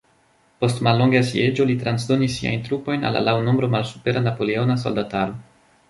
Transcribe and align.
Post 0.63 0.79
mallonga 0.87 1.21
sieĝo, 1.31 1.67
li 1.71 1.75
transdonis 1.83 2.39
siajn 2.39 2.65
trupojn 2.71 3.07
al 3.11 3.17
la 3.19 3.25
laŭ 3.29 3.39
nombro 3.51 3.71
malsupera 3.79 4.25
napoleona 4.31 4.83
soldataro. 4.87 5.39